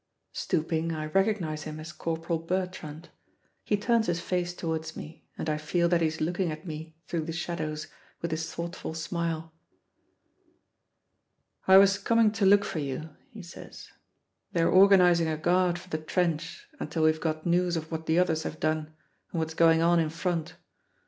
[0.33, 3.09] Stooping, I recognize him as Corporal Bertrand.
[3.63, 6.95] He turns his face towards me, and I feel that he is looking at me
[7.07, 7.85] through the shadows
[8.19, 9.53] with his thoughtful smile.
[11.67, 13.89] "I was coming to look for you," he says;
[14.53, 18.41] "they're organizing a guard for the trench until we've got news of what the others
[18.41, 18.95] have done
[19.31, 20.55] and what's going on in front.